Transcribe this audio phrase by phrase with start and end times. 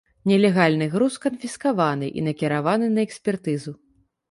[0.29, 3.79] Нелегальны груз канфіскаваны і накіраваны на экспертызу.